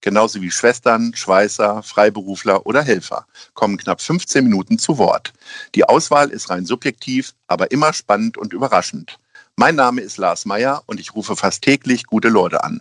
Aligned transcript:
genauso 0.00 0.40
wie 0.40 0.50
Schwestern, 0.50 1.14
Schweißer, 1.14 1.82
Freiberufler 1.82 2.66
oder 2.66 2.82
Helfer, 2.82 3.26
kommen 3.54 3.76
knapp 3.76 4.00
15 4.00 4.44
Minuten 4.44 4.78
zu 4.78 4.98
Wort. 4.98 5.32
Die 5.74 5.84
Auswahl 5.84 6.30
ist 6.30 6.50
rein 6.50 6.66
subjektiv, 6.66 7.34
aber 7.46 7.70
immer 7.70 7.92
spannend 7.92 8.38
und 8.38 8.52
überraschend. 8.52 9.18
Mein 9.56 9.74
Name 9.74 10.00
ist 10.02 10.18
Lars 10.18 10.44
Meyer 10.44 10.82
und 10.86 11.00
ich 11.00 11.14
rufe 11.14 11.34
fast 11.34 11.62
täglich 11.62 12.04
gute 12.06 12.28
Leute 12.28 12.62
an. 12.62 12.80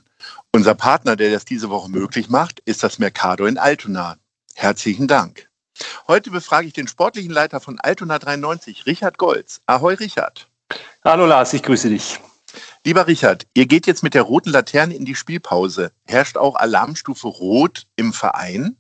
Unser 0.51 0.75
Partner, 0.75 1.15
der 1.15 1.31
das 1.31 1.45
diese 1.45 1.69
Woche 1.69 1.89
möglich 1.89 2.29
macht, 2.29 2.59
ist 2.65 2.83
das 2.83 2.99
Mercado 2.99 3.45
in 3.45 3.57
Altona. 3.57 4.17
Herzlichen 4.53 5.07
Dank. 5.07 5.49
Heute 6.07 6.31
befrage 6.31 6.67
ich 6.67 6.73
den 6.73 6.87
sportlichen 6.87 7.31
Leiter 7.31 7.59
von 7.59 7.79
Altona 7.79 8.19
93, 8.19 8.85
Richard 8.85 9.17
Golz. 9.17 9.61
Ahoi, 9.65 9.95
Richard. 9.95 10.47
Hallo 11.03 11.25
Lars, 11.25 11.53
ich 11.53 11.63
grüße 11.63 11.89
dich. 11.89 12.19
Lieber 12.87 13.05
Richard, 13.05 13.45
ihr 13.53 13.65
geht 13.65 13.85
jetzt 13.85 14.01
mit 14.01 14.13
der 14.13 14.21
roten 14.21 14.49
Laterne 14.49 14.95
in 14.95 15.03
die 15.03 15.13
Spielpause. 15.13 15.91
Herrscht 16.05 16.37
auch 16.37 16.55
Alarmstufe 16.55 17.27
Rot 17.27 17.83
im 17.97 18.13
Verein? 18.13 18.77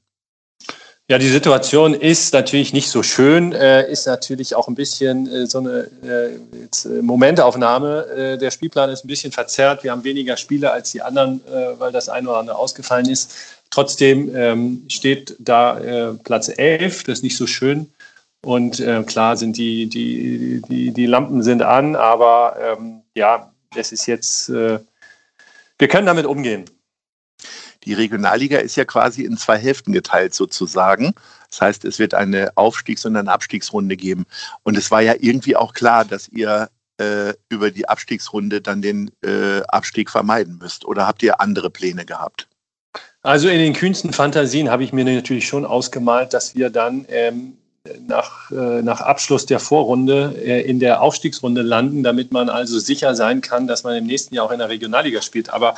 Ja, 1.09 1.17
die 1.17 1.27
Situation 1.27 1.93
ist 1.93 2.31
natürlich 2.31 2.71
nicht 2.71 2.89
so 2.89 3.03
schön, 3.03 3.51
äh, 3.51 3.91
ist 3.91 4.07
natürlich 4.07 4.55
auch 4.55 4.69
ein 4.69 4.75
bisschen 4.75 5.27
äh, 5.27 5.45
so 5.45 5.57
eine 5.57 5.89
äh, 6.05 6.39
jetzt, 6.61 6.85
äh, 6.85 7.01
Momentaufnahme. 7.01 8.05
Äh, 8.05 8.37
der 8.37 8.51
Spielplan 8.51 8.89
ist 8.91 9.03
ein 9.03 9.09
bisschen 9.09 9.33
verzerrt. 9.33 9.83
Wir 9.83 9.91
haben 9.91 10.05
weniger 10.05 10.37
Spiele 10.37 10.71
als 10.71 10.93
die 10.93 11.01
anderen, 11.01 11.41
äh, 11.45 11.77
weil 11.77 11.91
das 11.91 12.07
eine 12.07 12.29
oder 12.29 12.37
andere 12.37 12.57
ausgefallen 12.57 13.09
ist. 13.09 13.35
Trotzdem 13.71 14.33
ähm, 14.33 14.85
steht 14.87 15.35
da 15.39 16.15
Platz 16.23 16.47
11, 16.47 17.03
das 17.03 17.17
ist 17.17 17.23
nicht 17.23 17.35
so 17.35 17.45
schön. 17.45 17.91
Und 18.41 18.81
klar 19.07 19.35
sind 19.35 19.57
die, 19.57 19.87
die, 19.87 20.61
die, 20.69 20.91
die 20.91 21.05
Lampen 21.05 21.43
sind 21.43 21.61
an, 21.61 21.97
aber 21.97 22.55
ähm, 22.61 23.01
ja, 23.13 23.51
es 23.77 23.91
ist 23.91 24.05
jetzt, 24.05 24.49
äh, 24.49 24.79
wir 25.77 25.87
können 25.87 26.07
damit 26.07 26.25
umgehen. 26.25 26.65
Die 27.83 27.93
Regionalliga 27.93 28.57
ist 28.57 28.75
ja 28.75 28.85
quasi 28.85 29.23
in 29.23 29.37
zwei 29.37 29.57
Hälften 29.57 29.93
geteilt 29.93 30.33
sozusagen. 30.33 31.13
Das 31.49 31.61
heißt, 31.61 31.85
es 31.85 31.99
wird 31.99 32.13
eine 32.13 32.51
Aufstiegs- 32.55 33.05
und 33.05 33.15
eine 33.15 33.31
Abstiegsrunde 33.31 33.95
geben. 33.95 34.25
Und 34.63 34.77
es 34.77 34.91
war 34.91 35.01
ja 35.01 35.15
irgendwie 35.19 35.55
auch 35.55 35.73
klar, 35.73 36.03
dass 36.03 36.27
ihr 36.27 36.69
äh, 36.99 37.33
über 37.49 37.71
die 37.71 37.87
Abstiegsrunde 37.87 38.59
dann 38.61 38.81
den 38.81 39.11
äh, 39.23 39.61
Abstieg 39.67 40.09
vermeiden 40.09 40.57
müsst. 40.57 40.83
Oder 40.83 41.07
habt 41.07 41.23
ihr 41.23 41.39
andere 41.39 41.69
Pläne 41.69 42.05
gehabt? 42.05 42.47
Also 43.21 43.49
in 43.49 43.59
den 43.59 43.73
kühnsten 43.73 44.13
Fantasien 44.13 44.69
habe 44.69 44.83
ich 44.83 44.93
mir 44.93 45.05
natürlich 45.05 45.47
schon 45.47 45.65
ausgemalt, 45.65 46.33
dass 46.33 46.55
wir 46.55 46.69
dann 46.69 47.05
ähm, 47.09 47.57
nach, 48.07 48.51
äh, 48.51 48.81
nach 48.81 49.01
Abschluss 49.01 49.45
der 49.45 49.59
Vorrunde 49.59 50.35
äh, 50.37 50.61
in 50.61 50.79
der 50.79 51.01
Aufstiegsrunde 51.01 51.61
landen, 51.61 52.03
damit 52.03 52.31
man 52.31 52.49
also 52.49 52.79
sicher 52.79 53.15
sein 53.15 53.41
kann, 53.41 53.67
dass 53.67 53.83
man 53.83 53.95
im 53.95 54.05
nächsten 54.05 54.35
Jahr 54.35 54.45
auch 54.45 54.51
in 54.51 54.59
der 54.59 54.69
Regionalliga 54.69 55.21
spielt. 55.21 55.53
Aber 55.53 55.75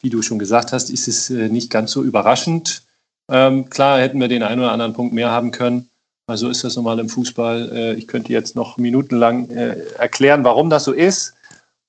wie 0.00 0.10
du 0.10 0.22
schon 0.22 0.38
gesagt 0.38 0.72
hast, 0.72 0.90
ist 0.90 1.08
es 1.08 1.30
äh, 1.30 1.48
nicht 1.48 1.70
ganz 1.70 1.92
so 1.92 2.02
überraschend. 2.02 2.82
Ähm, 3.30 3.70
klar 3.70 4.00
hätten 4.00 4.20
wir 4.20 4.28
den 4.28 4.42
einen 4.42 4.60
oder 4.60 4.72
anderen 4.72 4.92
Punkt 4.92 5.14
mehr 5.14 5.30
haben 5.30 5.50
können. 5.50 5.88
Also 6.26 6.48
ist 6.48 6.64
das 6.64 6.76
normal 6.76 6.98
im 7.00 7.10
Fußball. 7.10 7.96
ich 7.98 8.08
könnte 8.08 8.32
jetzt 8.32 8.56
noch 8.56 8.78
minutenlang 8.78 9.50
erklären, 9.50 10.42
warum 10.42 10.70
das 10.70 10.84
so 10.84 10.92
ist. 10.92 11.34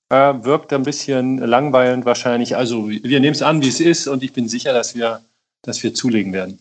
wirkt 0.10 0.74
ein 0.74 0.84
bisschen 0.84 1.38
langweilend 1.38 2.04
wahrscheinlich. 2.04 2.58
Also 2.58 2.90
wir 2.90 3.22
nehmen 3.22 3.34
es 3.34 3.42
an, 3.42 3.62
wie 3.62 3.70
es 3.70 3.80
ist 3.80 4.10
und 4.10 4.24
ich 4.24 4.34
bin 4.34 4.50
sicher, 4.50 4.74
dass 4.74 4.94
wir, 4.94 5.22
dass 5.62 5.82
wir 5.84 5.94
zulegen 5.94 6.34
werden. 6.34 6.60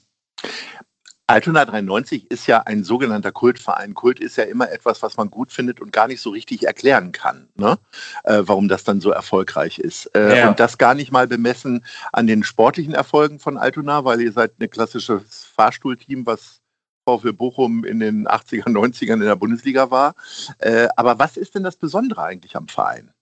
Altona 1.26 1.64
93 1.64 2.30
ist 2.30 2.46
ja 2.46 2.60
ein 2.60 2.84
sogenannter 2.84 3.32
Kultverein. 3.32 3.94
Kult 3.94 4.20
ist 4.20 4.36
ja 4.36 4.44
immer 4.44 4.70
etwas, 4.70 5.02
was 5.02 5.16
man 5.16 5.30
gut 5.30 5.52
findet 5.52 5.80
und 5.80 5.90
gar 5.90 6.06
nicht 6.06 6.20
so 6.20 6.30
richtig 6.30 6.66
erklären 6.66 7.12
kann, 7.12 7.48
ne? 7.54 7.78
äh, 8.24 8.42
warum 8.44 8.68
das 8.68 8.84
dann 8.84 9.00
so 9.00 9.10
erfolgreich 9.10 9.78
ist. 9.78 10.06
Äh, 10.14 10.40
ja. 10.40 10.48
Und 10.48 10.60
das 10.60 10.76
gar 10.76 10.94
nicht 10.94 11.12
mal 11.12 11.26
bemessen 11.26 11.82
an 12.12 12.26
den 12.26 12.44
sportlichen 12.44 12.92
Erfolgen 12.92 13.38
von 13.38 13.56
Altona, 13.56 14.04
weil 14.04 14.20
ihr 14.20 14.32
seid 14.32 14.52
ein 14.60 14.68
klassisches 14.68 15.44
Fahrstuhlteam, 15.44 16.26
was 16.26 16.60
VfL 17.08 17.32
Bochum 17.32 17.84
in 17.84 18.00
den 18.00 18.28
80er, 18.28 18.68
90ern 18.68 19.14
in 19.14 19.20
der 19.20 19.36
Bundesliga 19.36 19.90
war. 19.90 20.14
Äh, 20.58 20.88
aber 20.96 21.18
was 21.18 21.38
ist 21.38 21.54
denn 21.54 21.62
das 21.62 21.76
Besondere 21.76 22.22
eigentlich 22.22 22.54
am 22.54 22.68
Verein? 22.68 23.13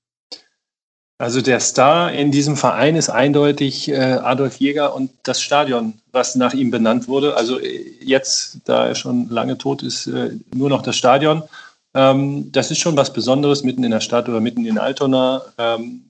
Also 1.18 1.40
der 1.40 1.60
Star 1.60 2.12
in 2.12 2.32
diesem 2.32 2.56
Verein 2.56 2.96
ist 2.96 3.08
eindeutig 3.08 3.88
äh, 3.88 3.94
Adolf 3.94 4.56
Jäger 4.56 4.94
und 4.94 5.10
das 5.22 5.40
Stadion, 5.40 5.94
was 6.10 6.34
nach 6.34 6.52
ihm 6.52 6.70
benannt 6.70 7.06
wurde. 7.06 7.36
Also 7.36 7.60
äh, 7.60 7.84
jetzt, 8.00 8.58
da 8.64 8.88
er 8.88 8.94
schon 8.94 9.28
lange 9.28 9.56
tot 9.56 9.82
ist, 9.82 10.08
äh, 10.08 10.30
nur 10.52 10.68
noch 10.68 10.82
das 10.82 10.96
Stadion. 10.96 11.44
Ähm, 11.94 12.50
das 12.50 12.70
ist 12.70 12.78
schon 12.78 12.96
was 12.96 13.12
Besonderes 13.12 13.62
mitten 13.62 13.84
in 13.84 13.90
der 13.90 14.00
Stadt 14.00 14.28
oder 14.28 14.40
mitten 14.40 14.66
in 14.66 14.78
Altona. 14.78 15.42
Ähm, 15.58 16.02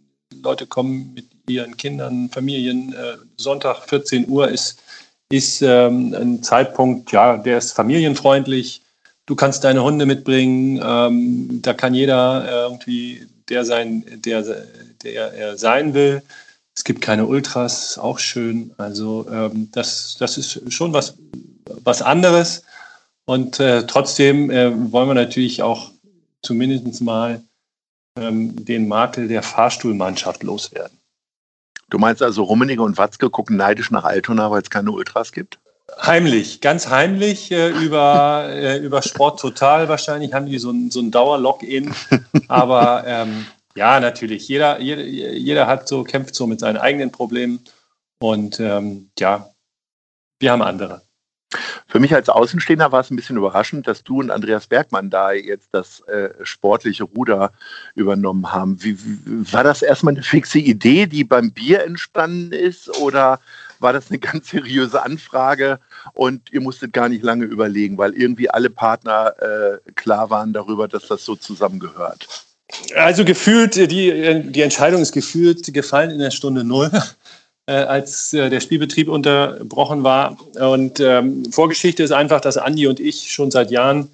Leute 0.42 0.66
kommen 0.66 1.12
mit 1.14 1.26
ihren 1.48 1.76
Kindern, 1.76 2.30
Familien. 2.30 2.94
Äh, 2.94 3.16
Sonntag 3.36 3.88
14 3.88 4.28
Uhr 4.28 4.48
ist, 4.48 4.80
ist 5.28 5.60
ähm, 5.62 6.14
ein 6.14 6.42
Zeitpunkt, 6.42 7.12
ja, 7.12 7.36
der 7.36 7.58
ist 7.58 7.72
familienfreundlich. 7.72 8.82
Du 9.26 9.36
kannst 9.36 9.64
deine 9.64 9.82
Hunde 9.82 10.06
mitbringen. 10.06 10.80
Ähm, 10.82 11.60
da 11.62 11.74
kann 11.74 11.94
jeder 11.94 12.48
irgendwie 12.50 13.26
der 13.48 13.64
sein, 13.64 14.04
der, 14.24 14.44
der 15.04 15.32
er 15.32 15.58
sein 15.58 15.94
will. 15.94 16.22
Es 16.74 16.84
gibt 16.84 17.02
keine 17.02 17.26
Ultras, 17.26 17.98
auch 17.98 18.18
schön. 18.18 18.72
Also 18.78 19.26
ähm, 19.30 19.68
das, 19.72 20.16
das 20.18 20.38
ist 20.38 20.72
schon 20.72 20.92
was, 20.92 21.16
was 21.84 22.02
anderes. 22.02 22.64
Und 23.24 23.60
äh, 23.60 23.86
trotzdem 23.86 24.50
äh, 24.50 24.72
wollen 24.92 25.08
wir 25.08 25.14
natürlich 25.14 25.62
auch 25.62 25.90
zumindest 26.42 27.02
mal 27.02 27.42
ähm, 28.16 28.64
den 28.64 28.88
Makel 28.88 29.28
der 29.28 29.42
Fahrstuhlmannschaft 29.42 30.42
loswerden. 30.42 30.98
Du 31.90 31.98
meinst 31.98 32.22
also, 32.22 32.42
Rummenigge 32.44 32.82
und 32.82 32.96
Watzke 32.96 33.28
gucken 33.28 33.56
neidisch 33.58 33.90
nach 33.90 34.04
Altona, 34.04 34.50
weil 34.50 34.62
es 34.62 34.70
keine 34.70 34.92
Ultras 34.92 35.30
gibt? 35.30 35.58
Heimlich, 36.00 36.62
ganz 36.62 36.88
heimlich 36.88 37.52
äh, 37.52 37.68
über, 37.68 38.48
äh, 38.48 38.78
über 38.78 39.02
Sport 39.02 39.40
Total 39.40 39.90
wahrscheinlich 39.90 40.32
haben 40.32 40.46
die 40.46 40.58
so 40.58 40.70
ein, 40.70 40.90
so 40.90 41.00
ein 41.00 41.10
Dauer-Login. 41.10 41.94
Aber 42.48 43.04
ähm, 43.06 43.46
ja, 43.74 44.00
natürlich. 44.00 44.48
Jeder, 44.48 44.80
jeder, 44.80 45.02
jeder 45.02 45.66
hat 45.66 45.88
so, 45.88 46.04
kämpft 46.04 46.34
so 46.34 46.46
mit 46.46 46.60
seinen 46.60 46.76
eigenen 46.76 47.10
Problemen. 47.10 47.60
Und 48.20 48.60
ähm, 48.60 49.10
ja, 49.18 49.50
wir 50.38 50.52
haben 50.52 50.62
andere. 50.62 51.02
Für 51.86 52.00
mich 52.00 52.14
als 52.14 52.28
Außenstehender 52.28 52.92
war 52.92 53.00
es 53.00 53.10
ein 53.10 53.16
bisschen 53.16 53.36
überraschend, 53.36 53.86
dass 53.86 54.02
du 54.02 54.20
und 54.20 54.30
Andreas 54.30 54.66
Bergmann 54.66 55.10
da 55.10 55.32
jetzt 55.32 55.68
das 55.72 56.00
äh, 56.02 56.30
sportliche 56.42 57.04
Ruder 57.04 57.52
übernommen 57.94 58.52
haben. 58.52 58.82
Wie, 58.82 58.98
wie, 58.98 59.52
war 59.52 59.62
das 59.62 59.82
erstmal 59.82 60.14
eine 60.14 60.22
fixe 60.22 60.58
Idee, 60.58 61.06
die 61.06 61.24
beim 61.24 61.52
Bier 61.52 61.84
entstanden 61.84 62.52
ist? 62.52 62.88
Oder 62.98 63.40
war 63.80 63.92
das 63.92 64.08
eine 64.08 64.18
ganz 64.18 64.48
seriöse 64.48 65.02
Anfrage 65.02 65.80
und 66.14 66.50
ihr 66.52 66.60
musstet 66.60 66.92
gar 66.92 67.08
nicht 67.08 67.22
lange 67.22 67.44
überlegen, 67.44 67.98
weil 67.98 68.14
irgendwie 68.14 68.48
alle 68.48 68.70
Partner 68.70 69.34
äh, 69.40 69.92
klar 69.92 70.30
waren 70.30 70.52
darüber, 70.52 70.88
dass 70.88 71.08
das 71.08 71.24
so 71.24 71.36
zusammengehört? 71.36 72.51
Also 72.96 73.24
gefühlt, 73.24 73.76
die, 73.76 74.42
die 74.50 74.62
Entscheidung 74.62 75.02
ist 75.02 75.12
gefühlt 75.12 75.72
gefallen 75.72 76.10
in 76.10 76.18
der 76.18 76.30
Stunde 76.30 76.64
Null, 76.64 76.90
äh, 77.66 77.72
als 77.72 78.32
äh, 78.32 78.50
der 78.50 78.60
Spielbetrieb 78.60 79.08
unterbrochen 79.08 80.02
war. 80.02 80.36
Und 80.54 81.00
ähm, 81.00 81.50
Vorgeschichte 81.52 82.02
ist 82.02 82.12
einfach, 82.12 82.40
dass 82.40 82.56
Andi 82.56 82.86
und 82.86 83.00
ich 83.00 83.30
schon 83.32 83.50
seit 83.50 83.70
Jahren 83.70 84.10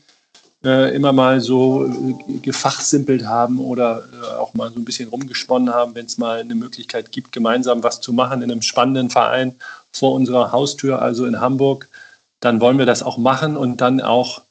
äh, 0.64 0.94
immer 0.94 1.12
mal 1.12 1.40
so 1.40 1.86
äh, 1.86 2.38
gefachsimpelt 2.40 3.24
haben 3.24 3.60
oder 3.60 4.04
äh, 4.12 4.26
auch 4.36 4.54
mal 4.54 4.70
so 4.70 4.76
ein 4.76 4.84
bisschen 4.84 5.08
rumgesponnen 5.08 5.72
haben, 5.72 5.94
wenn 5.94 6.06
es 6.06 6.18
mal 6.18 6.40
eine 6.40 6.54
Möglichkeit 6.54 7.12
gibt, 7.12 7.32
gemeinsam 7.32 7.82
was 7.82 8.00
zu 8.00 8.12
machen 8.12 8.42
in 8.42 8.50
einem 8.50 8.62
spannenden 8.62 9.10
Verein 9.10 9.54
vor 9.92 10.12
unserer 10.14 10.50
Haustür, 10.50 11.00
also 11.00 11.26
in 11.26 11.40
Hamburg, 11.40 11.88
dann 12.40 12.60
wollen 12.60 12.78
wir 12.78 12.86
das 12.86 13.02
auch 13.02 13.18
machen 13.18 13.56
und 13.56 13.80
dann 13.80 14.00
auch 14.00 14.42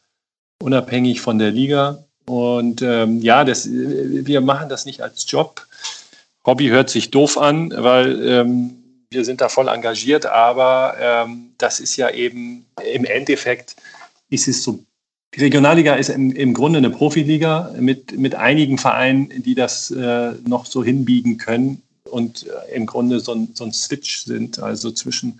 unabhängig 0.61 1.21
von 1.21 1.39
der 1.39 1.51
Liga 1.51 2.03
und 2.27 2.81
ähm, 2.81 3.21
ja, 3.21 3.45
das, 3.45 3.69
wir 3.71 4.41
machen 4.41 4.69
das 4.69 4.85
nicht 4.85 5.01
als 5.01 5.25
Job. 5.29 5.65
Hobby 6.45 6.67
hört 6.67 6.89
sich 6.89 7.09
doof 7.09 7.37
an, 7.37 7.73
weil 7.75 8.27
ähm, 8.27 8.83
wir 9.09 9.23
sind 9.23 9.41
da 9.41 9.49
voll 9.49 9.69
engagiert, 9.69 10.25
aber 10.25 10.95
ähm, 10.99 11.51
das 11.57 11.79
ist 11.79 11.95
ja 11.95 12.09
eben 12.09 12.65
im 12.93 13.05
Endeffekt 13.05 13.75
ist 14.29 14.47
es 14.47 14.63
so. 14.63 14.83
Die 15.35 15.41
Regionalliga 15.41 15.95
ist 15.95 16.09
im, 16.09 16.31
im 16.31 16.53
Grunde 16.53 16.79
eine 16.79 16.89
Profiliga 16.89 17.73
mit, 17.79 18.17
mit 18.17 18.35
einigen 18.35 18.77
Vereinen, 18.77 19.43
die 19.43 19.55
das 19.55 19.91
äh, 19.91 20.33
noch 20.45 20.65
so 20.65 20.83
hinbiegen 20.83 21.37
können 21.37 21.81
und 22.03 22.47
äh, 22.47 22.75
im 22.75 22.85
Grunde 22.85 23.19
so 23.19 23.33
ein, 23.33 23.49
so 23.53 23.63
ein 23.63 23.73
Switch 23.73 24.23
sind, 24.23 24.59
also 24.59 24.91
zwischen 24.91 25.39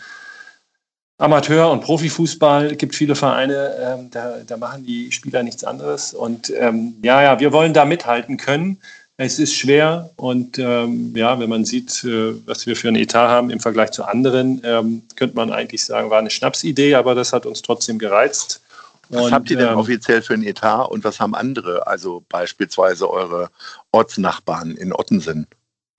Amateur- 1.18 1.72
und 1.72 1.82
Profifußball. 1.82 2.76
Gibt 2.76 2.96
viele 2.96 3.16
Vereine, 3.16 3.76
ähm, 3.80 4.10
da, 4.12 4.38
da, 4.46 4.58
machen 4.58 4.86
die 4.86 5.12
Spieler 5.12 5.44
nichts 5.44 5.64
anderes. 5.64 6.14
Und 6.14 6.54
ähm, 6.56 6.96
ja, 7.02 7.22
ja, 7.24 7.40
wir 7.40 7.52
wollen 7.52 7.74
da 7.74 7.86
mithalten 7.86 8.38
können. 8.38 8.78
Es 9.20 9.40
ist 9.40 9.56
schwer 9.56 10.12
und 10.16 10.60
ähm, 10.60 11.16
ja, 11.16 11.40
wenn 11.40 11.50
man 11.50 11.66
sieht, 11.66 12.04
äh, 12.04 12.36
was 12.46 12.68
wir 12.68 12.76
für 12.76 12.90
einen 12.90 12.98
Etat 12.98 13.30
haben 13.30 13.50
im 13.50 13.60
Vergleich 13.60 13.90
zu 13.90 14.04
anderen, 14.04 14.62
ähm, 14.64 15.02
könnte 15.16 15.36
man 15.36 15.52
eigentlich 15.52 15.84
sagen, 15.84 16.12
war 16.12 16.20
eine 16.20 16.30
Schnapsidee, 16.30 16.94
aber 16.94 17.16
das 17.16 17.34
hat 17.34 17.48
uns 17.48 17.64
trotzdem 17.64 17.98
gereizt. 17.98 18.62
Was 19.10 19.26
und, 19.26 19.32
habt 19.34 19.50
ihr 19.50 19.58
denn 19.58 19.70
ähm, 19.70 19.78
offiziell 19.78 20.22
für 20.22 20.36
einen 20.36 20.44
Etat 20.44 20.86
und 20.86 21.04
was 21.04 21.20
haben 21.20 21.34
andere, 21.34 21.88
also 21.88 22.24
beispielsweise 22.30 23.10
eure 23.10 23.50
Ortsnachbarn 23.92 24.76
in 24.76 24.94
Ottensen? 24.94 25.48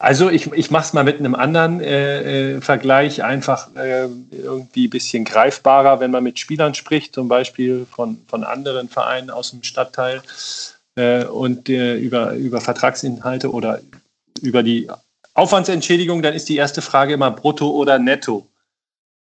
Also 0.00 0.30
ich, 0.30 0.52
ich 0.52 0.70
mache 0.70 0.84
es 0.84 0.92
mal 0.92 1.02
mit 1.02 1.18
einem 1.18 1.34
anderen 1.34 1.80
äh, 1.80 2.52
äh, 2.52 2.60
Vergleich, 2.60 3.24
einfach 3.24 3.74
äh, 3.74 4.04
irgendwie 4.30 4.86
ein 4.86 4.90
bisschen 4.90 5.24
greifbarer, 5.24 5.98
wenn 5.98 6.12
man 6.12 6.22
mit 6.22 6.38
Spielern 6.38 6.74
spricht, 6.74 7.14
zum 7.14 7.26
Beispiel 7.26 7.84
von, 7.90 8.22
von 8.28 8.44
anderen 8.44 8.88
Vereinen 8.88 9.30
aus 9.30 9.50
dem 9.50 9.64
Stadtteil 9.64 10.22
äh, 10.94 11.24
und 11.24 11.68
äh, 11.68 11.96
über, 11.96 12.34
über 12.34 12.60
Vertragsinhalte 12.60 13.50
oder 13.50 13.80
über 14.40 14.62
die 14.62 14.88
Aufwandsentschädigung, 15.34 16.22
dann 16.22 16.34
ist 16.34 16.48
die 16.48 16.56
erste 16.56 16.80
Frage 16.80 17.14
immer 17.14 17.32
brutto 17.32 17.68
oder 17.70 17.98
netto. 17.98 18.46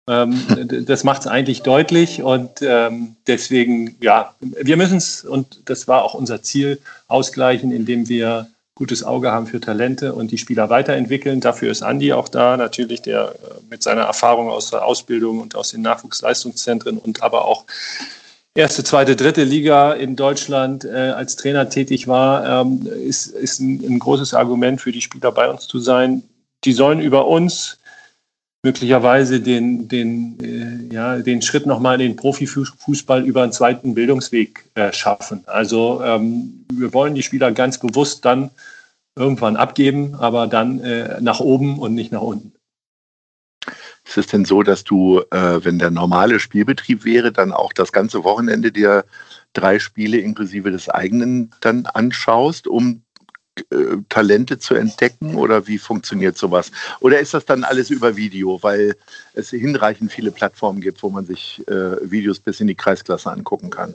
Ähm, 0.10 0.86
das 0.86 1.06
macht 1.06 1.22
es 1.22 1.28
eigentlich 1.28 1.64
deutlich 1.64 2.24
und 2.24 2.62
ähm, 2.62 3.16
deswegen, 3.26 3.98
ja, 4.02 4.36
wir 4.42 4.76
müssen 4.76 4.98
es, 4.98 5.24
und 5.24 5.62
das 5.70 5.88
war 5.88 6.04
auch 6.04 6.14
unser 6.14 6.42
Ziel, 6.42 6.82
ausgleichen, 7.08 7.72
indem 7.72 8.10
wir 8.10 8.48
gutes 8.78 9.04
Auge 9.04 9.32
haben 9.32 9.48
für 9.48 9.60
Talente 9.60 10.14
und 10.14 10.30
die 10.30 10.38
Spieler 10.38 10.70
weiterentwickeln. 10.70 11.42
Dafür 11.42 11.72
ist 11.72 11.82
Andi 11.82 12.14
auch 12.14 12.30
da, 12.30 12.58
natürlich, 12.58 13.02
der 13.02 13.30
äh, 13.30 13.54
mit 13.72 13.82
seiner 13.82 14.04
Erfahrung 14.04 14.50
aus 14.50 14.70
der 14.70 14.86
Ausbildung 14.86 15.42
und 15.42 15.56
aus 15.56 15.72
den 15.72 15.82
Nachwuchsleistungszentren 15.82 17.00
und 17.00 17.24
aber 17.24 17.46
auch 17.46 17.66
erste, 18.54 18.84
zweite, 18.84 19.16
dritte 19.16 19.44
Liga 19.44 19.94
in 19.94 20.16
Deutschland 20.16 20.86
äh, 20.86 20.90
als 20.90 21.36
Trainer 21.36 21.70
tätig 21.70 22.08
war, 22.08 22.62
ähm, 22.62 22.86
ist, 22.86 23.28
ist 23.28 23.60
ein, 23.60 23.84
ein, 23.84 23.98
großes 23.98 24.36
Argument 24.36 24.80
für 24.80 24.92
die 24.92 25.02
Spieler 25.02 25.32
bei 25.32 25.50
uns 25.50 25.68
zu 25.68 25.80
sein. 25.80 26.22
Die 26.64 26.74
sollen 26.74 27.00
über 27.00 27.28
uns 27.28 27.80
möglicherweise 28.64 29.40
den, 29.40 29.88
den, 29.88 30.40
äh, 30.42 30.94
ja, 30.94 31.18
den 31.18 31.42
Schritt 31.42 31.66
nochmal 31.66 32.02
in 32.02 32.12
den 32.12 32.16
Profifußball 32.16 33.26
über 33.26 33.44
einen 33.44 33.52
zweiten 33.52 33.96
Bildungsweg 33.96 34.66
äh, 34.76 34.92
schaffen. 34.92 35.44
Also 35.46 36.02
ähm, 36.04 36.66
wir 36.74 36.94
wollen 36.94 37.16
die 37.16 37.24
Spieler 37.24 37.52
ganz 37.52 37.78
bewusst 37.80 38.26
dann 38.26 38.50
irgendwann 39.16 39.56
abgeben, 39.56 40.16
aber 40.16 40.48
dann 40.48 40.80
äh, 40.80 41.20
nach 41.22 41.40
oben 41.40 41.80
und 41.80 41.94
nicht 41.94 42.12
nach 42.12 42.22
unten. 42.22 42.54
Ist 44.06 44.18
es 44.18 44.28
denn 44.28 44.46
so, 44.46 44.64
dass 44.64 44.84
du, 44.84 45.22
äh, 45.32 45.64
wenn 45.66 45.80
der 45.80 45.92
normale 45.92 46.40
Spielbetrieb 46.40 47.04
wäre, 47.04 47.32
dann 47.32 47.52
auch 47.52 47.74
das 47.74 47.92
ganze 47.92 48.24
Wochenende 48.24 48.72
dir 48.72 49.04
drei 49.54 49.80
Spiele 49.80 50.18
inklusive 50.20 50.72
des 50.72 50.88
eigenen 50.88 51.52
dann 51.62 51.86
anschaust, 51.88 52.68
um 52.68 53.02
äh, 53.72 53.98
Talente 54.10 54.60
zu 54.60 54.76
entdecken 54.76 55.36
oder 55.36 55.68
wie 55.68 55.78
funktioniert 55.78 56.38
sowas? 56.38 56.72
Oder 57.00 57.20
ist 57.20 57.34
das 57.34 57.46
dann 57.46 57.64
alles 57.64 57.90
über 57.90 58.16
Video, 58.16 58.62
weil 58.62 58.96
es 59.34 59.50
hinreichend 59.50 60.12
viele 60.12 60.32
Plattformen 60.32 60.82
gibt, 60.82 61.02
wo 61.04 61.10
man 61.10 61.26
sich 61.26 61.62
äh, 61.68 62.10
Videos 62.10 62.40
bis 62.40 62.60
in 62.60 62.68
die 62.68 62.76
Kreisklasse 62.76 63.32
angucken 63.32 63.70
kann? 63.70 63.94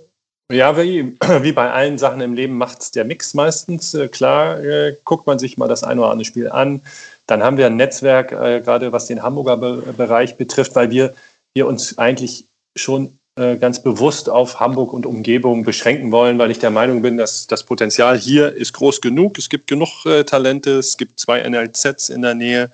Ja, 0.50 0.76
wie, 0.76 1.16
wie 1.42 1.52
bei 1.52 1.70
allen 1.70 1.98
Sachen 1.98 2.20
im 2.20 2.34
Leben 2.34 2.58
macht 2.58 2.82
es 2.82 2.90
der 2.90 3.04
Mix 3.04 3.34
meistens. 3.34 3.94
Äh, 3.94 4.08
klar, 4.08 4.60
äh, 4.60 4.96
guckt 5.04 5.26
man 5.26 5.38
sich 5.38 5.56
mal 5.56 5.68
das 5.68 5.82
ein 5.82 5.98
oder 5.98 6.10
andere 6.10 6.26
Spiel 6.26 6.50
an. 6.50 6.82
Dann 7.26 7.42
haben 7.42 7.56
wir 7.56 7.66
ein 7.66 7.76
Netzwerk, 7.76 8.32
äh, 8.32 8.60
gerade 8.60 8.92
was 8.92 9.06
den 9.06 9.22
Hamburger 9.22 9.56
Be 9.56 9.94
Bereich 9.96 10.36
betrifft, 10.36 10.74
weil 10.74 10.90
wir, 10.90 11.14
wir 11.54 11.66
uns 11.66 11.98
eigentlich 11.98 12.48
schon 12.76 13.18
ganz 13.36 13.82
bewusst 13.82 14.28
auf 14.28 14.60
Hamburg 14.60 14.92
und 14.92 15.06
Umgebung 15.06 15.64
beschränken 15.64 16.12
wollen, 16.12 16.38
weil 16.38 16.50
ich 16.50 16.58
der 16.58 16.70
Meinung 16.70 17.00
bin, 17.00 17.16
dass 17.16 17.46
das 17.46 17.62
Potenzial 17.62 18.18
hier 18.18 18.52
ist 18.52 18.74
groß 18.74 19.00
genug. 19.00 19.38
Es 19.38 19.48
gibt 19.48 19.68
genug 19.68 20.04
äh, 20.04 20.24
Talente, 20.24 20.72
es 20.72 20.98
gibt 20.98 21.18
zwei 21.18 21.48
NLZs 21.48 22.10
in 22.10 22.20
der 22.20 22.34
Nähe. 22.34 22.70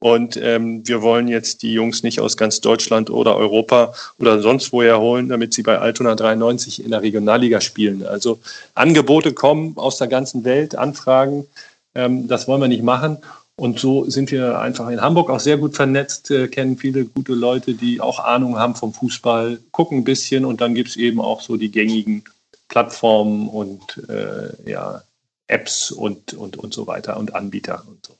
Und 0.00 0.36
ähm, 0.36 0.86
wir 0.86 1.00
wollen 1.00 1.28
jetzt 1.28 1.62
die 1.62 1.72
Jungs 1.72 2.02
nicht 2.02 2.20
aus 2.20 2.36
ganz 2.36 2.60
Deutschland 2.60 3.08
oder 3.08 3.36
Europa 3.36 3.94
oder 4.18 4.42
sonst 4.42 4.70
woher 4.74 5.00
holen, 5.00 5.30
damit 5.30 5.54
sie 5.54 5.62
bei 5.62 5.78
Altona 5.78 6.14
93 6.14 6.84
in 6.84 6.90
der 6.90 7.00
Regionalliga 7.00 7.62
spielen. 7.62 8.04
Also 8.04 8.38
Angebote 8.74 9.32
kommen 9.32 9.72
aus 9.76 9.96
der 9.96 10.08
ganzen 10.08 10.44
Welt, 10.44 10.76
Anfragen. 10.76 11.46
Ähm, 11.94 12.28
das 12.28 12.46
wollen 12.46 12.60
wir 12.60 12.68
nicht 12.68 12.82
machen. 12.82 13.16
Und 13.56 13.78
so 13.78 14.10
sind 14.10 14.32
wir 14.32 14.58
einfach 14.58 14.88
in 14.88 15.00
Hamburg 15.00 15.30
auch 15.30 15.38
sehr 15.38 15.58
gut 15.58 15.76
vernetzt, 15.76 16.30
äh, 16.30 16.48
kennen 16.48 16.76
viele 16.76 17.04
gute 17.04 17.34
Leute, 17.34 17.74
die 17.74 18.00
auch 18.00 18.18
Ahnung 18.18 18.58
haben 18.58 18.74
vom 18.74 18.92
Fußball, 18.92 19.60
gucken 19.70 19.98
ein 19.98 20.04
bisschen 20.04 20.44
und 20.44 20.60
dann 20.60 20.74
gibt 20.74 20.90
es 20.90 20.96
eben 20.96 21.20
auch 21.20 21.40
so 21.40 21.56
die 21.56 21.70
gängigen 21.70 22.24
Plattformen 22.68 23.48
und 23.48 24.08
äh, 24.08 24.70
ja, 24.70 25.02
Apps 25.46 25.92
und, 25.92 26.34
und, 26.34 26.56
und 26.56 26.74
so 26.74 26.86
weiter 26.88 27.16
und 27.16 27.34
Anbieter 27.34 27.84
und 27.86 28.04
so. 28.04 28.14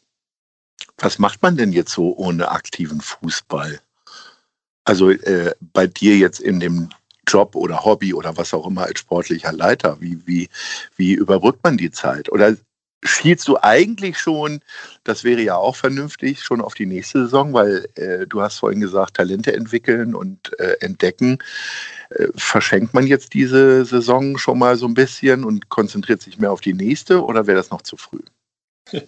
Was 0.98 1.19
macht 1.19 1.42
man 1.42 1.56
denn 1.56 1.72
jetzt 1.72 1.92
so 1.92 2.16
ohne 2.16 2.50
aktiven 2.50 3.00
Fußball? 3.00 3.81
Also 4.84 5.10
äh, 5.10 5.52
bei 5.72 5.88
dir 5.88 6.16
jetzt 6.16 6.40
in 6.40 6.60
dem 6.60 6.90
Job 7.26 7.56
oder 7.56 7.84
Hobby 7.84 8.14
oder 8.14 8.36
was 8.36 8.54
auch 8.54 8.66
immer 8.66 8.84
als 8.84 9.00
sportlicher 9.00 9.52
Leiter, 9.52 10.00
wie, 10.00 10.25
wie, 10.26 10.48
wie 10.96 11.14
überbrückt 11.14 11.64
man 11.64 11.76
die 11.76 11.90
Zeit? 11.90 12.31
Oder 12.31 12.56
schielst 13.05 13.47
du 13.49 13.59
eigentlich 13.61 14.19
schon, 14.19 14.61
das 15.05 15.25
wäre 15.25 15.43
ja 15.43 15.56
auch 15.56 15.77
vernünftig, 15.77 16.43
schon 16.43 16.61
auf 16.61 16.75
die 16.75 16.87
nächste 16.87 17.25
Saison, 17.25 17.53
weil 17.53 17.87
äh, 17.97 18.27
du 18.27 18.41
hast 18.41 18.59
vorhin 18.59 18.81
gesagt, 18.81 19.15
Talente 19.17 19.53
entwickeln 19.53 20.15
und 20.15 20.59
äh, 20.59 20.77
entdecken. 20.81 21.39
Äh, 22.11 22.29
verschenkt 22.35 22.95
man 22.95 23.06
jetzt 23.06 23.35
diese 23.35 23.85
Saison 23.85 24.39
schon 24.39 24.59
mal 24.59 24.77
so 24.77 24.87
ein 24.87 24.95
bisschen 24.95 25.45
und 25.45 25.69
konzentriert 25.69 26.23
sich 26.23 26.39
mehr 26.39 26.53
auf 26.53 26.61
die 26.61 26.75
nächste 26.75 27.23
oder 27.23 27.47
wäre 27.47 27.59
das 27.59 27.71
noch 27.71 27.83
zu 27.83 27.97
früh? 27.97 28.21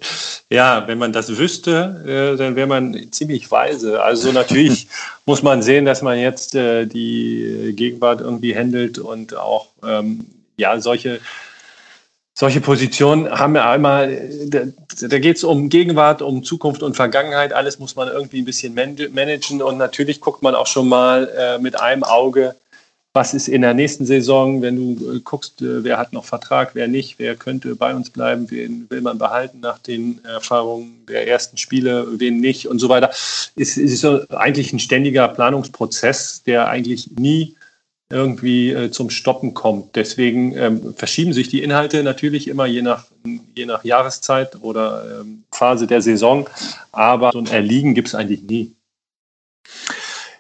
Ja, 0.49 0.87
wenn 0.87 0.99
man 0.99 1.13
das 1.13 1.37
wüsste, 1.37 2.03
äh, 2.07 2.37
dann 2.39 2.55
wäre 2.55 2.69
man 2.69 3.11
ziemlich 3.11 3.51
weise. 3.51 4.01
Also 4.03 4.31
natürlich 4.31 4.87
muss 5.27 5.43
man 5.43 5.61
sehen, 5.61 5.85
dass 5.85 6.03
man 6.03 6.19
jetzt 6.19 6.55
äh, 6.55 6.87
die 6.87 7.73
Gegenwart 7.75 8.21
irgendwie 8.21 8.57
handelt 8.57 8.99
und 8.99 9.35
auch 9.35 9.69
ähm, 9.83 10.25
ja 10.57 10.81
solche 10.81 11.21
solche 12.39 12.61
Positionen 12.61 13.31
haben 13.31 13.57
ja 13.57 13.71
einmal, 13.71 14.29
da, 14.47 14.65
da 15.01 15.19
geht 15.19 15.39
es 15.39 15.45
um 15.45 15.71
Gegenwart, 15.71 16.21
um 16.21 16.45
Zukunft 16.45 16.83
und 16.83 16.95
Vergangenheit. 16.95 17.55
Alles 17.55 17.79
muss 17.79 17.97
man 17.97 18.09
irgendwie 18.09 18.43
ein 18.43 18.45
bisschen 18.45 18.75
managen 18.75 19.63
und 19.63 19.79
natürlich 19.79 20.21
guckt 20.21 20.43
man 20.43 20.55
auch 20.55 20.67
schon 20.67 20.87
mal 20.87 21.33
äh, 21.37 21.59
mit 21.59 21.81
einem 21.81 22.05
Auge, 22.05 22.55
was 23.15 23.33
ist 23.33 23.49
in 23.49 23.63
der 23.63 23.73
nächsten 23.73 24.05
Saison, 24.05 24.61
wenn 24.61 24.77
du 24.77 25.15
äh, 25.15 25.21
guckst, 25.21 25.63
äh, 25.63 25.83
wer 25.83 25.97
hat 25.97 26.13
noch 26.13 26.27
Vertrag, 26.27 26.75
wer 26.75 26.89
nicht, 26.89 27.19
wer 27.19 27.37
könnte 27.37 27.75
bei 27.75 27.95
uns 27.95 28.11
bleiben, 28.11 28.51
wen 28.51 28.85
will 28.91 29.01
man 29.01 29.17
behalten 29.17 29.61
nach 29.61 29.79
den 29.79 30.23
Erfahrungen 30.23 31.07
der 31.09 31.27
ersten 31.27 31.57
Spiele, 31.57 32.07
wen 32.21 32.41
nicht 32.41 32.69
und 32.69 32.81
so 32.81 32.91
weiter. 32.91 33.09
Es 33.57 33.79
ist 33.79 34.03
so 34.03 34.29
eigentlich 34.29 34.75
ein 34.75 34.79
ständiger 34.79 35.27
Planungsprozess, 35.29 36.43
der 36.43 36.69
eigentlich 36.69 37.13
nie 37.17 37.57
irgendwie 38.11 38.71
äh, 38.71 38.91
zum 38.91 39.11
Stoppen 39.11 39.55
kommt. 39.55 39.97
Deswegen 39.97 40.57
ähm, 40.57 40.95
verschieben 40.95 41.33
sich 41.33 41.49
die 41.49 41.63
Inhalte 41.63 42.03
natürlich 42.03 42.49
immer 42.49 42.67
je 42.67 42.83
nach, 42.83 43.07
je 43.55 43.67
nach 43.67 43.85
Jahreszeit 43.85 44.57
oder 44.63 45.21
ähm, 45.21 45.45
Phase 45.51 45.87
der 45.87 46.03
Saison, 46.03 46.49
aber 46.93 47.33
so 47.33 47.39
ein 47.39 47.47
Erliegen 47.47 47.95
gibt 47.95 48.09
es 48.09 48.15
eigentlich 48.15 48.43
nie. 48.43 48.77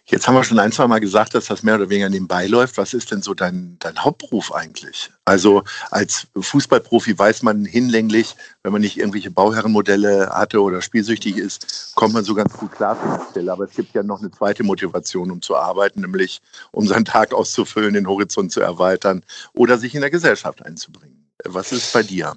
Jetzt 0.08 0.28
haben 0.28 0.36
wir 0.36 0.44
schon 0.44 0.60
ein, 0.60 0.70
zwei 0.70 0.86
Mal 0.86 1.00
gesagt, 1.00 1.34
dass 1.34 1.46
das 1.46 1.64
mehr 1.64 1.74
oder 1.74 1.90
weniger 1.90 2.08
nebenbei 2.08 2.46
läuft. 2.46 2.78
Was 2.78 2.94
ist 2.94 3.10
denn 3.10 3.22
so 3.22 3.34
dein, 3.34 3.76
dein 3.80 3.98
Hauptberuf 4.04 4.54
eigentlich? 4.54 5.10
Also 5.24 5.64
als 5.90 6.28
Fußballprofi 6.38 7.18
weiß 7.18 7.42
man 7.42 7.64
hinlänglich, 7.64 8.36
wenn 8.62 8.70
man 8.70 8.82
nicht 8.82 8.98
irgendwelche 8.98 9.32
Bauherrenmodelle 9.32 10.30
hatte 10.30 10.62
oder 10.62 10.80
spielsüchtig 10.80 11.38
ist, 11.38 11.92
kommt 11.96 12.14
man 12.14 12.22
so 12.22 12.34
ganz 12.34 12.52
gut 12.52 12.70
klar 12.70 12.94
finanziell. 12.94 13.48
Aber 13.50 13.64
es 13.64 13.72
gibt 13.72 13.96
ja 13.96 14.04
noch 14.04 14.20
eine 14.20 14.30
zweite 14.30 14.62
Motivation, 14.62 15.32
um 15.32 15.42
zu 15.42 15.56
arbeiten, 15.56 16.02
nämlich 16.02 16.40
um 16.70 16.86
seinen 16.86 17.04
Tag 17.04 17.34
auszufüllen, 17.34 17.94
den 17.94 18.06
Horizont 18.06 18.52
zu 18.52 18.60
erweitern 18.60 19.24
oder 19.54 19.76
sich 19.76 19.96
in 19.96 20.02
der 20.02 20.10
Gesellschaft 20.10 20.64
einzubringen. 20.64 21.28
Was 21.44 21.72
ist 21.72 21.92
bei 21.92 22.04
dir? 22.04 22.36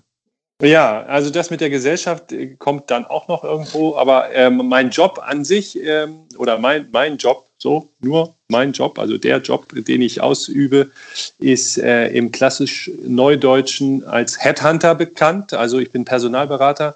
Ja, 0.61 1.03
also 1.03 1.29
das 1.29 1.51
mit 1.51 1.61
der 1.61 1.69
Gesellschaft 1.69 2.31
äh, 2.33 2.55
kommt 2.55 2.91
dann 2.91 3.05
auch 3.05 3.27
noch 3.29 3.43
irgendwo, 3.45 3.95
aber 3.95 4.31
ähm, 4.33 4.67
mein 4.67 4.89
Job 4.89 5.21
an 5.23 5.45
sich 5.45 5.79
ähm, 5.81 6.25
oder 6.37 6.57
mein, 6.57 6.89
mein 6.91 7.15
Job, 7.15 7.48
so 7.61 7.91
nur 7.99 8.35
mein 8.47 8.71
Job, 8.71 8.97
also 8.97 9.17
der 9.17 9.39
Job, 9.39 9.67
den 9.73 10.01
ich 10.01 10.21
ausübe, 10.21 10.91
ist 11.37 11.77
äh, 11.77 12.07
im 12.07 12.31
klassisch 12.31 12.89
Neudeutschen 13.05 14.03
als 14.05 14.43
Headhunter 14.43 14.95
bekannt. 14.95 15.53
Also 15.53 15.77
ich 15.77 15.91
bin 15.91 16.05
Personalberater 16.05 16.95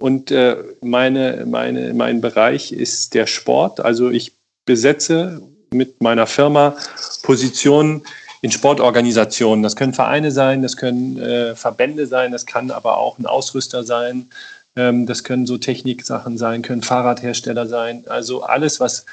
und 0.00 0.30
äh, 0.30 0.56
meine, 0.80 1.44
meine, 1.46 1.92
mein 1.92 2.20
Bereich 2.20 2.72
ist 2.72 3.14
der 3.14 3.26
Sport. 3.26 3.80
Also 3.80 4.10
ich 4.10 4.32
besetze 4.64 5.42
mit 5.70 6.00
meiner 6.00 6.26
Firma 6.26 6.76
Positionen, 7.22 8.02
in 8.42 8.52
Sportorganisationen. 8.52 9.62
Das 9.62 9.74
können 9.74 9.92
Vereine 9.92 10.30
sein, 10.30 10.62
das 10.62 10.76
können 10.76 11.18
äh, 11.18 11.56
Verbände 11.56 12.06
sein, 12.06 12.32
das 12.32 12.46
kann 12.46 12.70
aber 12.70 12.98
auch 12.98 13.18
ein 13.18 13.26
Ausrüster 13.26 13.82
sein, 13.82 14.28
ähm, 14.76 15.06
das 15.06 15.24
können 15.24 15.46
so 15.46 15.58
Techniksachen 15.58 16.38
sein, 16.38 16.62
können 16.62 16.82
Fahrradhersteller 16.82 17.66
sein. 17.66 18.04
Also 18.06 18.42
alles, 18.42 18.78
was 18.78 19.06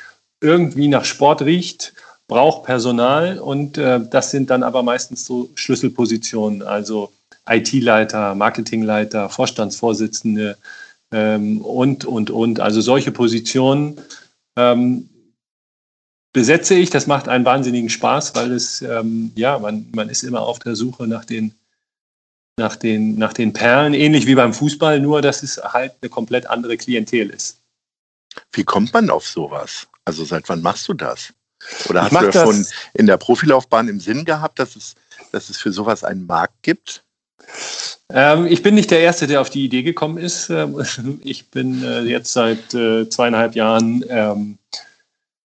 irgendwie 0.44 0.88
nach 0.88 1.06
Sport 1.06 1.42
riecht, 1.42 1.94
braucht 2.28 2.66
Personal 2.66 3.40
und 3.40 3.78
äh, 3.78 4.00
das 4.10 4.32
sind 4.32 4.50
dann 4.50 4.64
aber 4.64 4.84
meistens 4.84 5.26
so 5.26 5.50
Schlüsselpositionen, 5.56 6.62
also 6.62 7.12
IT-Leiter, 7.48 8.36
Marketingleiter, 8.36 9.30
Vorstandsvorsitzende 9.30 10.58
ähm, 11.12 11.62
und, 11.62 12.06
und, 12.06 12.30
und. 12.30 12.60
Also 12.60 12.82
solche 12.82 13.12
Positionen 13.12 14.00
ähm, 14.56 15.10
besetze 16.32 16.76
ich. 16.76 16.90
Das 16.90 17.08
macht 17.08 17.28
einen 17.28 17.46
wahnsinnigen 17.46 17.90
Spaß, 17.90 18.36
weil 18.36 18.52
es, 18.52 18.82
ähm, 18.82 19.32
ja, 19.36 19.60
man, 19.60 19.88
man 19.94 20.10
ist 20.10 20.24
immer 20.24 20.42
auf 20.42 20.60
der 20.60 20.76
Suche 20.76 21.08
nach 21.08 21.26
den, 21.26 21.54
nach, 22.58 22.76
den, 22.76 23.18
nach 23.18 23.34
den 23.34 23.54
Perlen, 23.54 23.94
ähnlich 23.94 24.28
wie 24.28 24.36
beim 24.36 24.54
Fußball, 24.54 25.00
nur 25.00 25.22
dass 25.22 25.44
es 25.44 25.62
halt 25.64 25.94
eine 26.02 26.10
komplett 26.10 26.48
andere 26.48 26.78
Klientel 26.78 27.30
ist. 27.30 27.60
Wie 28.52 28.64
kommt 28.64 28.94
man 28.94 29.10
auf 29.10 29.28
sowas? 29.28 29.88
Also 30.06 30.26
seit 30.26 30.50
wann 30.50 30.62
machst 30.62 30.88
du 30.88 30.94
das? 30.94 31.34
Oder 31.90 32.04
hast 32.04 32.14
du 32.14 32.26
ja 32.26 32.32
schon 32.32 32.66
in 32.94 33.08
der 33.08 33.18
Profilaufbahn 33.18 33.88
im 33.88 34.00
Sinn 34.00 34.26
gehabt, 34.26 34.60
dass 34.60 34.76
es, 34.76 34.96
dass 35.32 35.50
es 35.50 35.58
für 35.58 35.72
sowas 35.72 36.04
einen 36.04 36.26
Markt 36.26 36.62
gibt? 36.62 37.04
Ähm, 38.10 38.46
ich 38.46 38.62
bin 38.64 38.76
nicht 38.76 38.92
der 38.92 39.00
Erste, 39.00 39.28
der 39.28 39.42
auf 39.42 39.50
die 39.50 39.66
Idee 39.66 39.84
gekommen 39.84 40.18
ist. 40.18 40.50
Ähm, 40.50 40.84
ich 41.24 41.50
bin 41.50 41.84
äh, 41.84 42.02
jetzt 42.02 42.34
seit 42.34 42.74
äh, 42.74 43.10
zweieinhalb 43.10 43.56
Jahren 43.56 44.04
ähm, 44.10 44.58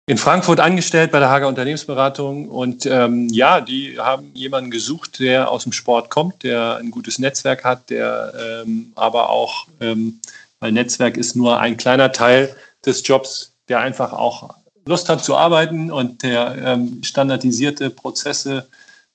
in 0.08 0.18
Frankfurt 0.18 0.60
angestellt 0.60 1.10
bei 1.10 1.18
der 1.18 1.28
Hager 1.28 1.48
Unternehmensberatung 1.48 2.48
und 2.48 2.86
ähm, 2.86 3.28
ja, 3.28 3.60
die 3.60 3.98
haben 3.98 4.30
jemanden 4.34 4.70
gesucht, 4.70 5.18
der 5.18 5.50
aus 5.50 5.64
dem 5.64 5.72
Sport 5.72 6.10
kommt, 6.10 6.44
der 6.44 6.76
ein 6.76 6.92
gutes 6.92 7.18
Netzwerk 7.18 7.64
hat, 7.64 7.90
der 7.90 8.62
ähm, 8.64 8.92
aber 8.94 9.30
auch, 9.30 9.66
weil 9.80 10.70
Netzwerk 10.70 11.16
ist 11.16 11.34
nur 11.34 11.58
ein 11.58 11.76
kleiner 11.76 12.12
Teil 12.12 12.54
des 12.84 13.02
Jobs, 13.04 13.55
der 13.68 13.80
einfach 13.80 14.12
auch 14.12 14.54
Lust 14.86 15.08
hat 15.08 15.24
zu 15.24 15.36
arbeiten 15.36 15.90
und 15.90 16.22
der 16.22 16.56
ähm, 16.58 17.02
standardisierte 17.02 17.90
Prozesse 17.90 18.68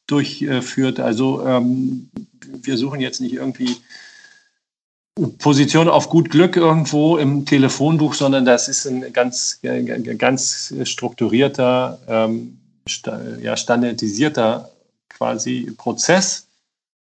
durchführt. 0.08 1.00
Also 1.00 1.46
ähm, 1.48 2.10
wir 2.62 2.78
suchen 2.78 3.00
jetzt 3.00 3.22
nicht 3.22 3.34
irgendwie 3.34 3.78
Position 5.40 5.88
auf 5.88 6.10
gut 6.10 6.30
Glück 6.30 6.56
irgendwo 6.56 7.18
im 7.18 7.46
Telefonbuch, 7.46 8.14
sondern 8.14 8.46
das 8.46 8.68
ist 8.68 8.86
ein 8.86 9.14
ganz, 9.14 9.60
ganz 10.18 10.74
strukturierter, 10.84 12.00
ähm, 12.08 12.58
ja, 13.42 13.56
standardisierter 13.56 14.70
quasi 15.10 15.72
Prozess. 15.78 16.48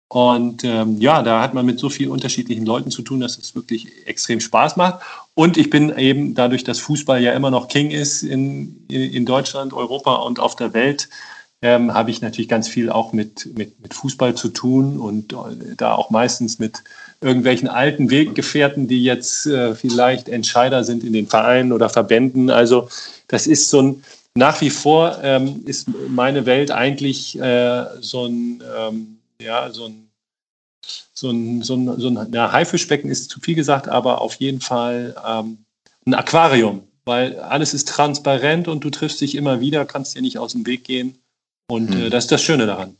Und 0.09 0.63
ähm, 0.63 0.99
ja, 0.99 1.21
da 1.21 1.41
hat 1.41 1.53
man 1.53 1.65
mit 1.65 1.79
so 1.79 1.89
vielen 1.89 2.11
unterschiedlichen 2.11 2.65
Leuten 2.65 2.91
zu 2.91 3.01
tun, 3.01 3.19
dass 3.19 3.37
es 3.37 3.55
wirklich 3.55 3.87
extrem 4.05 4.39
Spaß 4.39 4.77
macht. 4.77 5.01
Und 5.33 5.57
ich 5.57 5.69
bin 5.69 5.95
eben 5.97 6.33
dadurch, 6.33 6.63
dass 6.63 6.79
Fußball 6.79 7.21
ja 7.21 7.33
immer 7.33 7.51
noch 7.51 7.67
King 7.67 7.91
ist 7.91 8.23
in, 8.23 8.85
in 8.87 9.25
Deutschland, 9.25 9.73
Europa 9.73 10.15
und 10.15 10.39
auf 10.39 10.55
der 10.55 10.73
Welt, 10.73 11.09
ähm, 11.61 11.93
habe 11.93 12.11
ich 12.11 12.21
natürlich 12.21 12.47
ganz 12.47 12.67
viel 12.67 12.89
auch 12.89 13.13
mit, 13.13 13.57
mit, 13.57 13.81
mit 13.81 13.93
Fußball 13.93 14.35
zu 14.35 14.49
tun 14.49 14.99
und 14.99 15.33
äh, 15.33 15.75
da 15.75 15.93
auch 15.95 16.09
meistens 16.09 16.59
mit 16.59 16.83
irgendwelchen 17.19 17.67
alten 17.67 18.11
Weggefährten, 18.11 18.87
die 18.87 19.03
jetzt 19.03 19.47
äh, 19.47 19.73
vielleicht 19.73 20.29
Entscheider 20.29 20.83
sind 20.83 21.03
in 21.03 21.13
den 21.13 21.27
Vereinen 21.27 21.71
oder 21.71 21.89
Verbänden. 21.89 22.49
Also 22.49 22.89
das 23.27 23.47
ist 23.47 23.69
so 23.69 23.81
ein, 23.81 24.03
nach 24.35 24.61
wie 24.61 24.69
vor 24.69 25.17
ähm, 25.23 25.63
ist 25.65 25.87
meine 26.09 26.45
Welt 26.45 26.69
eigentlich 26.69 27.39
äh, 27.39 27.85
so 28.01 28.25
ein, 28.25 28.63
ähm, 28.77 29.16
ja, 29.47 29.71
so 29.71 29.85
ein, 29.85 30.11
so 31.13 31.31
ein, 31.31 31.63
so 31.63 31.75
ein, 31.75 31.99
so 31.99 32.07
ein 32.09 32.33
ja, 32.33 32.51
Haifischbecken 32.51 33.09
ist 33.09 33.29
zu 33.29 33.39
viel 33.39 33.55
gesagt, 33.55 33.87
aber 33.87 34.21
auf 34.21 34.35
jeden 34.35 34.61
Fall 34.61 35.15
ähm, 35.25 35.65
ein 36.05 36.13
Aquarium, 36.13 36.83
weil 37.05 37.39
alles 37.39 37.73
ist 37.73 37.87
transparent 37.87 38.67
und 38.67 38.83
du 38.83 38.89
triffst 38.89 39.19
dich 39.21 39.35
immer 39.35 39.59
wieder, 39.59 39.85
kannst 39.85 40.15
dir 40.15 40.21
nicht 40.21 40.37
aus 40.37 40.51
dem 40.51 40.65
Weg 40.65 40.83
gehen. 40.83 41.17
Und 41.69 41.93
hm. 41.93 42.03
äh, 42.03 42.09
das 42.09 42.25
ist 42.25 42.31
das 42.31 42.43
Schöne 42.43 42.67
daran. 42.67 42.95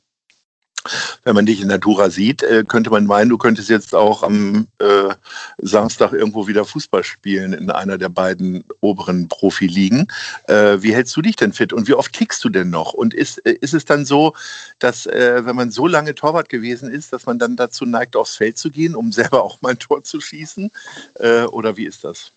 Wenn 1.28 1.36
man 1.36 1.46
dich 1.46 1.60
in 1.60 1.68
Natura 1.68 2.10
sieht, 2.10 2.42
äh, 2.42 2.64
könnte 2.66 2.90
man 2.90 3.06
meinen, 3.06 3.28
du 3.28 3.38
könntest 3.38 3.68
jetzt 3.68 3.94
auch 3.94 4.24
am 4.24 4.68
äh, 4.80 5.14
Samstag 5.58 6.14
irgendwo 6.14 6.48
wieder 6.48 6.64
Fußball 6.64 7.04
spielen 7.04 7.52
in 7.52 7.70
einer 7.70 7.98
der 7.98 8.08
beiden 8.08 8.64
oberen 8.80 9.28
Profiligen. 9.28 10.08
Äh, 10.48 10.82
wie 10.82 10.96
hältst 10.96 11.18
du 11.18 11.22
dich 11.22 11.36
denn 11.36 11.52
fit 11.52 11.74
und 11.74 11.90
wie 11.90 11.96
oft 11.96 12.14
kickst 12.14 12.42
du 12.46 12.50
denn 12.50 12.70
noch? 12.70 12.94
Und 12.94 13.14
ist, 13.14 13.46
äh, 13.46 13.58
ist 13.60 13.74
es 13.74 13.84
dann 13.84 14.06
so, 14.06 14.36
dass 14.80 15.06
äh, 15.06 15.46
wenn 15.46 15.58
man 15.58 15.70
so 15.70 15.86
lange 15.86 16.16
Torwart 16.16 16.48
gewesen 16.48 16.90
ist, 16.90 17.12
dass 17.12 17.26
man 17.26 17.40
dann 17.40 17.58
dazu 17.58 17.86
neigt, 17.86 18.16
aufs 18.16 18.38
Feld 18.38 18.58
zu 18.58 18.72
gehen, 18.72 18.96
um 18.96 19.12
selber 19.12 19.44
auch 19.44 19.62
mal 19.62 19.72
ein 19.72 19.80
Tor 19.80 20.06
zu 20.06 20.22
schießen? 20.22 20.72
Äh, 21.16 21.42
oder 21.44 21.76
wie 21.76 21.88
ist 21.88 22.06
das? 22.06 22.32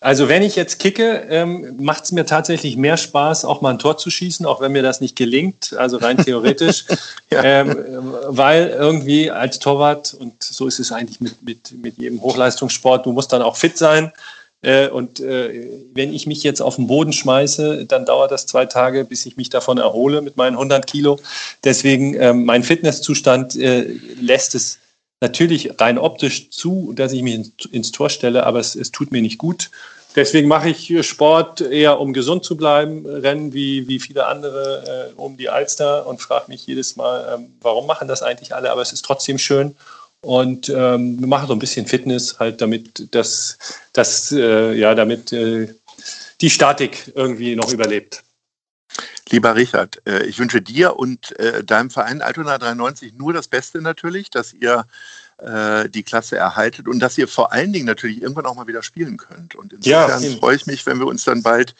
Also 0.00 0.28
wenn 0.28 0.42
ich 0.42 0.56
jetzt 0.56 0.78
kicke, 0.78 1.26
ähm, 1.30 1.76
macht 1.80 2.04
es 2.04 2.12
mir 2.12 2.26
tatsächlich 2.26 2.76
mehr 2.76 2.96
Spaß, 2.96 3.44
auch 3.44 3.60
mal 3.60 3.70
ein 3.70 3.78
Tor 3.78 3.98
zu 3.98 4.10
schießen, 4.10 4.44
auch 4.46 4.60
wenn 4.60 4.72
mir 4.72 4.82
das 4.82 5.00
nicht 5.00 5.16
gelingt, 5.16 5.74
also 5.76 5.96
rein 5.96 6.16
theoretisch, 6.24 6.84
ja. 7.30 7.42
ähm, 7.42 7.76
weil 8.26 8.68
irgendwie 8.68 9.30
als 9.30 9.58
Torwart, 9.58 10.14
und 10.14 10.42
so 10.42 10.66
ist 10.66 10.80
es 10.80 10.92
eigentlich 10.92 11.20
mit, 11.20 11.42
mit, 11.42 11.72
mit 11.72 11.98
jedem 11.98 12.20
Hochleistungssport, 12.20 13.06
du 13.06 13.12
musst 13.12 13.32
dann 13.32 13.42
auch 13.42 13.56
fit 13.56 13.78
sein. 13.78 14.12
Äh, 14.62 14.88
und 14.88 15.20
äh, 15.20 15.68
wenn 15.92 16.14
ich 16.14 16.26
mich 16.26 16.42
jetzt 16.44 16.62
auf 16.62 16.76
den 16.76 16.86
Boden 16.86 17.12
schmeiße, 17.12 17.84
dann 17.86 18.06
dauert 18.06 18.30
das 18.30 18.46
zwei 18.46 18.66
Tage, 18.66 19.04
bis 19.04 19.26
ich 19.26 19.36
mich 19.36 19.50
davon 19.50 19.78
erhole 19.78 20.22
mit 20.22 20.36
meinen 20.36 20.54
100 20.54 20.86
Kilo. 20.86 21.18
Deswegen, 21.64 22.14
ähm, 22.14 22.44
mein 22.44 22.62
Fitnesszustand 22.62 23.56
äh, 23.56 23.82
lässt 24.20 24.54
es 24.54 24.78
natürlich 25.22 25.80
rein 25.80 25.98
optisch 25.98 26.50
zu, 26.50 26.92
dass 26.94 27.12
ich 27.12 27.22
mich 27.22 27.52
ins, 27.70 27.92
Tor 27.92 28.10
stelle, 28.10 28.44
aber 28.44 28.58
es, 28.58 28.74
es, 28.74 28.90
tut 28.90 29.12
mir 29.12 29.22
nicht 29.22 29.38
gut. 29.38 29.70
Deswegen 30.14 30.48
mache 30.48 30.68
ich 30.68 31.06
Sport 31.06 31.62
eher, 31.62 31.98
um 31.98 32.12
gesund 32.12 32.44
zu 32.44 32.56
bleiben, 32.56 33.06
rennen 33.06 33.54
wie, 33.54 33.88
wie 33.88 33.98
viele 33.98 34.26
andere 34.26 35.12
äh, 35.16 35.18
um 35.18 35.38
die 35.38 35.48
Alster 35.48 36.06
und 36.06 36.20
frage 36.20 36.46
mich 36.48 36.66
jedes 36.66 36.96
Mal, 36.96 37.34
ähm, 37.34 37.54
warum 37.62 37.86
machen 37.86 38.08
das 38.08 38.22
eigentlich 38.22 38.54
alle? 38.54 38.70
Aber 38.70 38.82
es 38.82 38.92
ist 38.92 39.04
trotzdem 39.06 39.38
schön 39.38 39.74
und 40.20 40.68
ähm, 40.68 41.18
wir 41.18 41.28
machen 41.28 41.48
so 41.48 41.54
ein 41.54 41.58
bisschen 41.58 41.86
Fitness, 41.86 42.38
halt 42.38 42.60
damit 42.60 43.14
das, 43.14 43.56
das 43.94 44.32
äh, 44.32 44.74
ja, 44.74 44.94
damit 44.94 45.32
äh, 45.32 45.72
die 46.40 46.50
Statik 46.50 47.12
irgendwie 47.14 47.56
noch 47.56 47.72
überlebt. 47.72 48.22
Lieber 49.32 49.56
Richard, 49.56 50.02
äh, 50.06 50.24
ich 50.24 50.38
wünsche 50.38 50.60
dir 50.60 50.96
und 50.96 51.38
äh, 51.38 51.64
deinem 51.64 51.88
Verein 51.88 52.20
Altona 52.20 52.58
93 52.58 53.14
nur 53.14 53.32
das 53.32 53.48
Beste 53.48 53.80
natürlich, 53.80 54.28
dass 54.28 54.52
ihr 54.52 54.84
äh, 55.38 55.88
die 55.88 56.02
Klasse 56.02 56.36
erhaltet 56.36 56.86
und 56.86 57.00
dass 57.00 57.16
ihr 57.16 57.26
vor 57.26 57.50
allen 57.50 57.72
Dingen 57.72 57.86
natürlich 57.86 58.20
irgendwann 58.20 58.44
auch 58.44 58.54
mal 58.54 58.66
wieder 58.66 58.82
spielen 58.82 59.16
könnt. 59.16 59.54
Und 59.54 59.72
insofern 59.72 60.22
ja, 60.22 60.36
freue 60.36 60.56
ich 60.56 60.66
mich, 60.66 60.84
wenn 60.84 60.98
wir 60.98 61.06
uns 61.06 61.24
dann 61.24 61.42
bald 61.42 61.74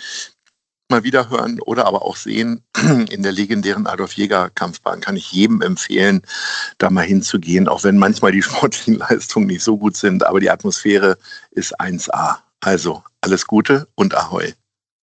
mal 0.89 1.05
wieder 1.05 1.29
hören 1.29 1.61
oder 1.61 1.85
aber 1.87 2.03
auch 2.03 2.17
sehen 2.17 2.63
in 3.11 3.23
der 3.23 3.33
legendären 3.33 3.87
Adolf 3.87 4.15
Jäger 4.15 4.49
Kampfbahn. 4.49 5.03
Kann 5.03 5.17
ich 5.17 5.31
jedem 5.31 5.61
empfehlen, 5.61 6.23
da 6.79 6.89
mal 6.89 7.05
hinzugehen, 7.05 7.69
auch 7.69 7.85
wenn 7.85 7.99
manchmal 7.99 8.33
die 8.33 8.43
sportlichen 8.43 8.95
Leistungen 8.95 9.47
nicht 9.47 9.63
so 9.63 9.77
gut 9.77 9.95
sind, 9.95 10.25
aber 10.25 10.41
die 10.41 10.51
Atmosphäre 10.51 11.19
ist 11.51 11.79
1A. 11.79 12.39
Also 12.61 13.03
alles 13.21 13.47
Gute 13.47 13.89
und 13.95 14.15
Ahoi. 14.15 14.55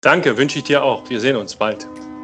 Danke, 0.02 0.36
wünsche 0.36 0.58
ich 0.58 0.64
dir 0.64 0.82
auch. 0.82 1.08
Wir 1.12 1.20
sehen 1.20 1.36
uns 1.36 1.56
bald. 1.56 1.86